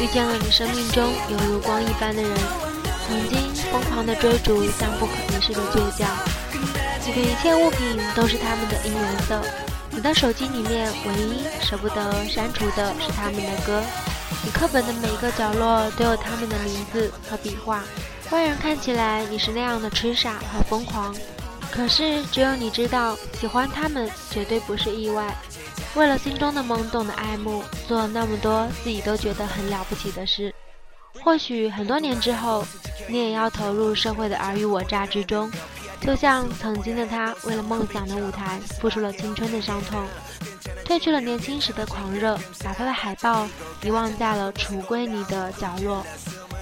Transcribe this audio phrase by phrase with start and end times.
[0.00, 2.32] 遇见了你生命中犹如光一般的人，
[3.06, 6.08] 曾经疯狂的追逐，但不可一世的倔强。
[7.04, 9.42] 你的一切物品都是他们的应援色，
[9.90, 13.82] 你的手机里面唯一舍不得删除的是他们的歌，
[14.42, 17.82] 你课本的每一个角落都有他们的名字和笔画。
[18.30, 21.14] 外人看起来你是那样的痴傻和疯狂，
[21.70, 25.36] 可是只有你知道，喜欢他们绝对不是意外。
[25.96, 30.54] 为了心中的懵懂的爱慕，做了那么多自己都觉得很了不起的事。
[31.22, 32.64] 或许很多年之后，
[33.08, 35.50] 你也要投入社会的尔虞我诈之中，
[36.00, 40.02] 就像曾经的他，为了梦想的舞台，付出了青春的伤痛，
[40.86, 43.46] 褪去了年轻时的狂热，把他的海报
[43.82, 46.06] 遗忘在了橱柜里的角落。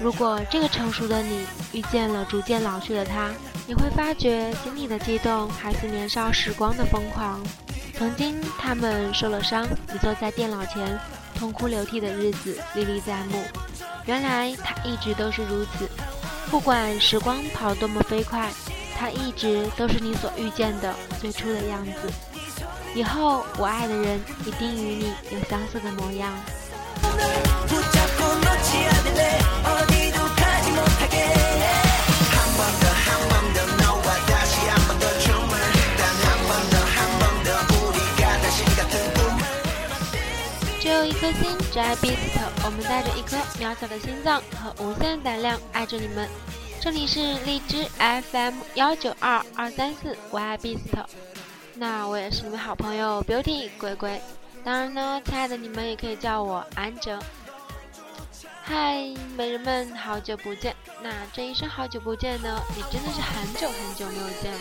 [0.00, 3.30] 如果这个成熟的你遇见了逐渐老去的他，
[3.66, 7.40] 你会发觉心里的激动还是年少时光的疯狂。
[7.98, 10.96] 曾经他们受了伤，你坐在电脑前
[11.34, 13.42] 痛哭流涕的日子历历在目。
[14.06, 15.88] 原来他一直都是如此，
[16.48, 18.52] 不管时光跑多么飞快，
[18.96, 22.08] 他一直都是你所遇见的最初的样子。
[22.94, 26.32] 以后我爱的人一定与你有相似的模样。
[41.78, 42.40] 我，爱 Beast。
[42.64, 46.28] 我们带着一颗渺小的心脏和无限胆量爱着你们。
[46.80, 47.86] 这里是荔枝
[48.32, 50.80] FM 幺九二二三四，我爱 Beast。
[51.74, 54.20] 那我也是你们好朋友 Beauty 鬼鬼。
[54.64, 57.16] 当然呢，亲爱的你们也可以叫我安哲。
[58.64, 60.74] 嗨，美人们，好久不见。
[61.00, 64.60] 那这一声好久不见呢，也真的是很久很久没有见了。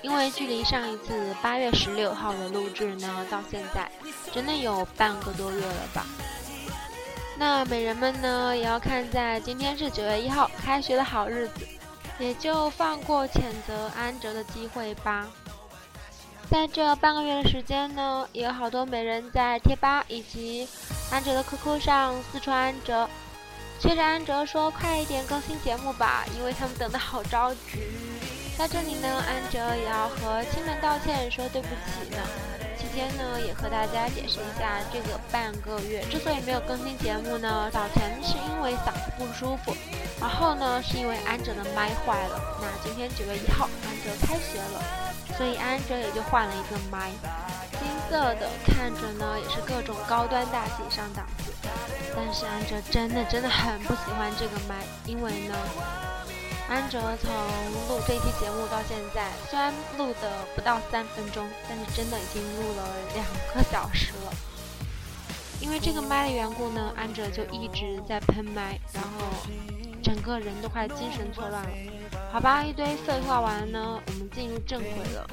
[0.00, 3.90] 因为距离上一次八月十六号的录制呢，到现在
[4.32, 6.06] 真的有半个多月了吧。
[7.36, 11.66] 那美人们呢，也要看在今天是九月一号，开学的好日子，
[12.18, 15.26] 也就放过谴责安哲的机会吧。
[16.50, 20.68] 在这半个月的时间呢，也有好多美人在贴吧以及
[21.10, 23.08] 安哲的 QQ 上私传安哲，
[23.80, 27.80] 催着安哲说快一点更新节目吧，因为他们等得好着急。
[28.58, 32.61] 在这里呢，安哲也要和亲们道歉，说对不起呢。
[32.92, 39.74] 期间呢，也和大家解释一下，这个半个月之所以没有更新节目呢，早前是因为嗓子不舒服，
[40.20, 42.38] 然后呢是因为安哲的麦坏了。
[42.60, 44.84] 那今天九月一号，安哲开学了，
[45.38, 47.10] 所以安哲也就换了一个麦，
[47.80, 51.50] 金色的，看着呢也是各种高端大气上档次。
[52.14, 54.76] 但是安哲真的真的很不喜欢这个麦，
[55.06, 55.54] 因为呢。
[56.72, 57.30] 安哲从
[57.86, 64.32] 录这期节目到现在，虽然录的不到三分钟，但是真的已经录了两个小时了。
[65.60, 69.26] 因为这个麦的缘故呢，安哲就一直在喷麦，然后
[70.02, 71.70] 整个人都快精神错乱了。
[72.32, 75.28] 好吧，一堆废话完了呢，我们进入正轨了。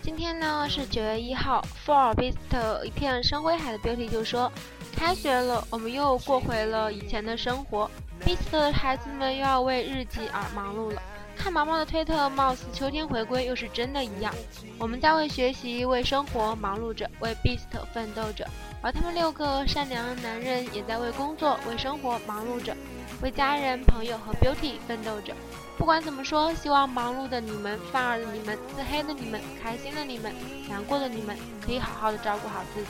[0.00, 4.52] 今天呢是九月一号，For Beast 一片深灰海的标题就说，
[4.94, 7.90] 开学了，我们又过回了以前的生活。
[8.28, 11.00] Beast 的孩子们又要为日记而忙碌了。
[11.34, 14.34] 看毛毛的推特，貌似秋天回归又是真的一样。
[14.76, 18.46] 我们在为学习、为生活忙碌着，为 Beast 奋斗着，
[18.82, 22.76] 而他们六个善良的男人也在为工作、为生活忙碌着，
[23.22, 25.34] 为家人、朋友和 Beauty 奋斗着。
[25.78, 30.34] 不管怎么说，希望忙碌的你们、犯二的你们、自黑的你们、开心的你们、
[30.68, 31.34] 难过的你们，
[31.64, 32.88] 可以好好的照顾好自己。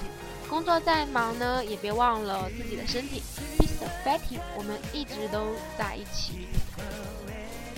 [0.51, 3.23] 工作再忙呢，也别忘了自己的身体。
[4.05, 6.49] Betty，我们一直都在一起。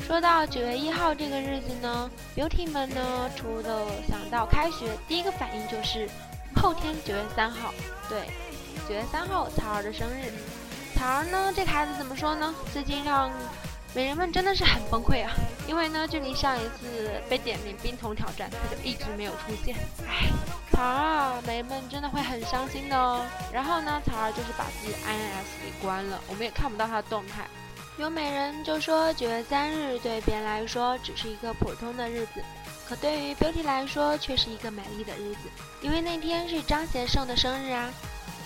[0.07, 6.09] 说到九月一号这个日子呢，Beauty 们呢，除了想到开学，第一个反应就是
[6.57, 7.73] 后天九月三号。
[8.09, 8.29] 对，
[8.89, 10.33] 九月三号草儿的生日。
[10.97, 12.55] 草儿呢，这个孩子怎么说呢？
[12.73, 13.31] 最近让
[13.95, 15.31] 美人们真的是很崩溃啊！
[15.69, 19.77] 因为呢，距离上一次被点名冰桶挑战，他就一直没有出现。
[20.07, 20.29] 唉，
[20.71, 23.25] 草儿啊，美人们真的会很伤心的哦。
[23.53, 27.47] 然后呢，草儿就是把自己 INS 给关了，我们也看不到他的动态。
[27.99, 32.43] 有美人就说九月三日对别人来说只是一个普通的日子，
[32.89, 35.51] 可对于 Beauty 来说却是一个美丽的日子，
[35.83, 37.91] 因为那天是张贤胜的生日啊。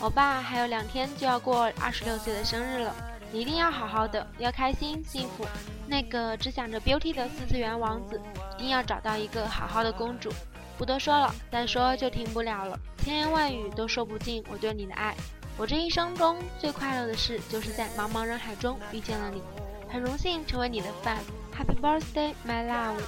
[0.01, 2.93] 欧巴还有两天就要过二十六岁的生日了，
[3.31, 5.47] 你一定要好好的，要开心幸福。
[5.87, 8.21] 那个只想着 Beauty 的四次元王子，
[8.57, 10.33] 一定要找到一个好好的公主。
[10.77, 15.15] 不多说了，再说就停不了了，千言万语都说不尽我对你的爱。
[15.57, 19.41] 我这一生中最快乐的事，就是在茫茫人海中遇见了你，
[19.89, 21.19] 很荣幸成为你的 fan。
[21.57, 22.99] Happy birthday, my love。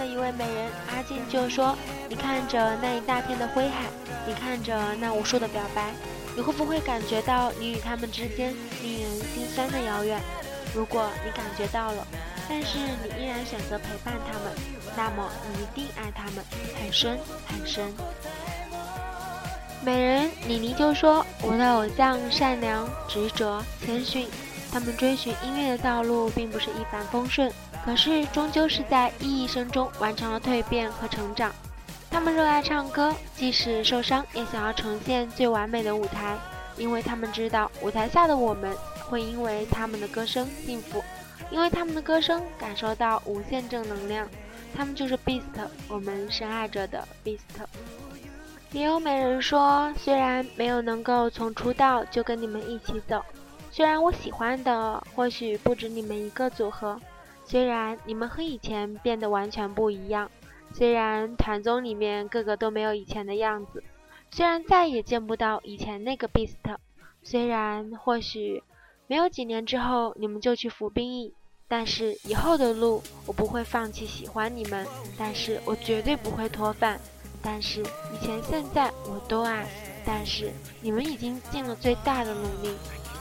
[0.00, 1.76] 的一位美人阿静就说
[2.08, 3.84] ：“你看着那一大片的灰海，
[4.26, 5.92] 你看着那无数的表白，
[6.34, 10.18] 你会不会感觉到你与他们之间令人心酸的遥远？
[10.74, 12.06] 如果你感觉到了，
[12.48, 14.54] 但是你依然选择陪伴他们，
[14.96, 16.42] 那么你一定爱他们
[16.80, 17.92] 很深很深。”
[19.84, 24.26] 美人李妮就说：“我的偶像善良、执着、谦逊，
[24.70, 27.52] 他们追寻音乐的道路并不是一帆风顺。”
[27.84, 31.50] 可是，终究是在意义声中完成了蜕变和成长。
[32.10, 36.36] 他们热爱唱歌，即使受伤也想要呈现最完美的舞台，
[36.76, 38.76] 因为他们知道舞台下的我们
[39.08, 41.02] 会因为他们的歌声幸福，
[41.50, 44.28] 因为他们的歌声感受到无限正能量。
[44.76, 45.42] 他们就是 Beast，
[45.88, 47.38] 我们深爱着的 Beast。
[48.72, 53.24] 也有美人说，虽然没有能够从出道就跟你们一起走，
[53.70, 57.00] 虽然我喜欢的或许不止你们一个组合。
[57.46, 60.30] 虽然你们和以前变得完全不一样，
[60.72, 63.82] 虽然团综里面个个都没有以前的样子，
[64.30, 66.54] 虽然再也见不到以前那个 Beast，
[67.24, 68.62] 虽然或许
[69.08, 71.34] 没有几年之后你们就去服兵役，
[71.66, 74.86] 但是以后的路我不会放弃喜欢你们，
[75.18, 77.00] 但是我绝对不会脱饭，
[77.42, 79.66] 但是以前现在我都爱，
[80.06, 82.76] 但是你们已经尽了最大的努力。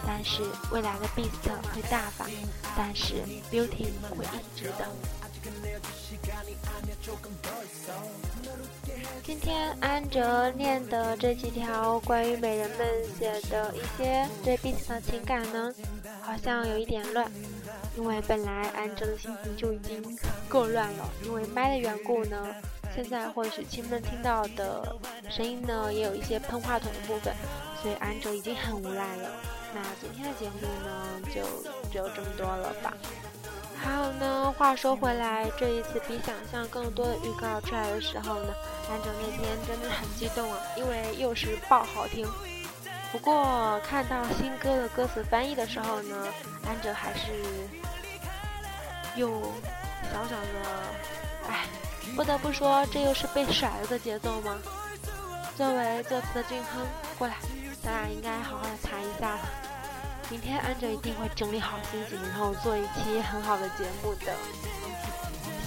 [0.05, 0.41] 但是
[0.71, 2.25] 未来的 Beast 会大发，
[2.75, 3.15] 但是
[3.51, 4.87] Beauty 会一直的。
[9.23, 12.87] 今天安哲念的这几条关于美人们
[13.17, 15.71] 写的一些对 Beast 的情感呢，
[16.21, 17.31] 好像有一点乱，
[17.95, 20.17] 因为本来安哲的心情就已经
[20.47, 22.47] 够乱了，因为麦的缘故呢，
[22.95, 24.95] 现在或许亲们听到的
[25.29, 27.33] 声音呢，也有一些喷话筒的部分，
[27.81, 29.29] 所以安哲已经很无奈了。
[29.73, 31.41] 那今天的节目呢，就
[31.91, 32.93] 只有这么多了吧。
[33.81, 38.53] 还有呢，话说回来，这一次比想象更多的预告出来的时候呢，
[38.89, 42.27] 安哲那天真的很激动啊，因为又是爆好听。
[43.11, 46.27] 不过看到新歌的歌词翻译的时候呢，
[46.67, 47.31] 安哲还是
[49.15, 49.41] 又
[50.11, 51.65] 小小的，哎，
[52.15, 54.57] 不得不说，这又是被甩了的节奏吗？
[55.57, 56.85] 作为这次的俊亨，
[57.17, 57.35] 过来，
[57.89, 59.39] 咱俩应该好好谈一下。
[60.29, 64.31] 明天安哲一定会整理好心情，然后做一期很好的节目的。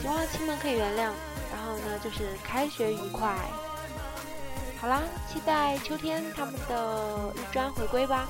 [0.00, 1.10] 希望亲们可以原谅。
[1.50, 3.34] 然后呢，就是开学愉快。
[4.80, 8.28] 好啦，期待秋天他们的日专回归吧。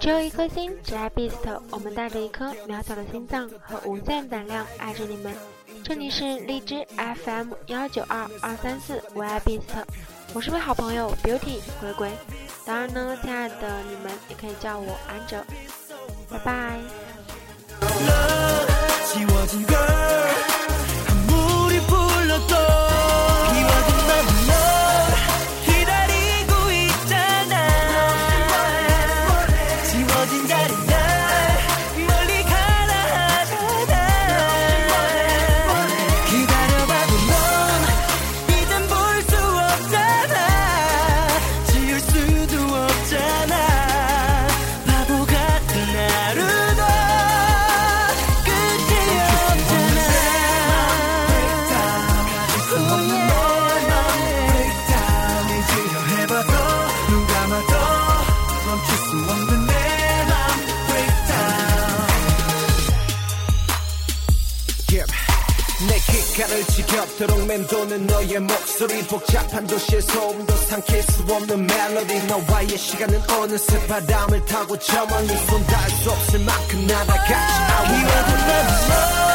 [0.00, 1.60] 只有一颗心，只爱 Beast。
[1.70, 5.34] 我们带着一颗渺小的心脏和无限胆量，爱着你们。
[5.82, 6.86] 这里是荔枝
[7.24, 9.62] FM 幺九二二三四，我爱 Beast，
[10.32, 12.10] 我是位好朋友 Beauty 回归。
[12.64, 15.44] 当然呢，亲爱的你们也可以叫我安哲。
[16.30, 16.80] 拜拜。
[66.54, 69.02] 귓가를 지겹도록 맴도는 너의 목소리.
[69.06, 72.26] 복잡한 도시의 소음도 삼킬 수 없는 멜로디.
[72.26, 77.34] 너와의 시간은 어느새 바람을 타고 저 멀리 손 닿을 수 없을 만큼 날아갔지.
[77.34, 79.33] I wanna